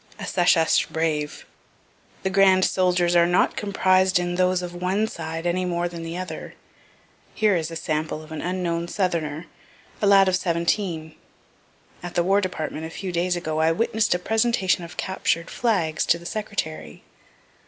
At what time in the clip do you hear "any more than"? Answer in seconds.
5.45-6.01